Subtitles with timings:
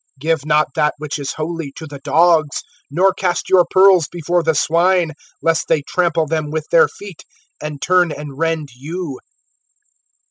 [0.19, 4.55] (6)Give not that which is holy to the dogs, nor cast your pearls before the
[4.55, 5.11] swine;
[5.43, 7.23] lest they trample them with their feet,
[7.61, 9.19] and turn and rend you.